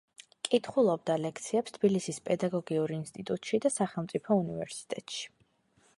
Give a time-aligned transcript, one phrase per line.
[0.47, 5.33] კითხულობდა ლექციებს თბილისის პედაგოგიურ ინსტიტუტში და სახელმწიფო უნივერსიტეტში.